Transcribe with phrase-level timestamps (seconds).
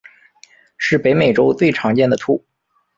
[0.79, 2.43] 是北美洲最常见的兔。